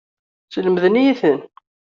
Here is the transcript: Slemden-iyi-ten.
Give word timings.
Slemden-iyi-ten. 0.53 1.39